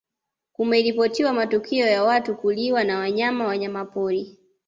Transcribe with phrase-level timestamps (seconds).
[0.53, 4.37] kumeripotiwa matukio ya watu kuuliwa na wanyama wanyamapori